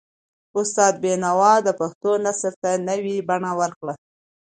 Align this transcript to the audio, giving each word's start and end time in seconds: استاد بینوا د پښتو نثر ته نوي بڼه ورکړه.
استاد 0.59 0.93
بینوا 1.03 1.53
د 1.63 1.69
پښتو 1.79 2.11
نثر 2.25 2.53
ته 2.61 2.69
نوي 2.89 3.17
بڼه 3.27 3.51
ورکړه. 3.61 3.93